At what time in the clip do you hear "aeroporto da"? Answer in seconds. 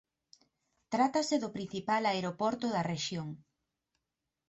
2.11-2.81